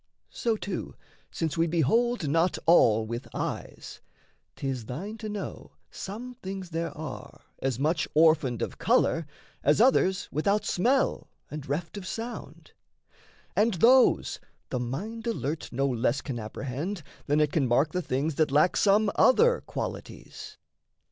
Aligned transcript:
So, 0.31 0.57
too, 0.57 0.95
since 1.29 1.59
we 1.59 1.67
behold 1.67 2.27
not 2.27 2.57
all 2.65 3.05
with 3.05 3.27
eyes, 3.35 4.01
'Tis 4.55 4.85
thine 4.87 5.15
to 5.19 5.29
know 5.29 5.73
some 5.91 6.33
things 6.41 6.71
there 6.71 6.89
are 6.97 7.41
as 7.61 7.77
much 7.77 8.07
Orphaned 8.15 8.63
of 8.63 8.79
colour, 8.79 9.27
as 9.63 9.79
others 9.79 10.27
without 10.31 10.65
smell, 10.65 11.29
And 11.51 11.69
reft 11.69 11.97
of 11.99 12.07
sound; 12.07 12.71
and 13.55 13.75
those 13.75 14.39
the 14.71 14.79
mind 14.79 15.27
alert 15.27 15.71
No 15.71 15.85
less 15.87 16.21
can 16.21 16.39
apprehend 16.39 17.03
than 17.27 17.39
it 17.39 17.51
can 17.51 17.67
mark 17.67 17.91
The 17.91 18.01
things 18.01 18.33
that 18.37 18.49
lack 18.49 18.77
some 18.77 19.11
other 19.13 19.61
qualities. 19.67 20.57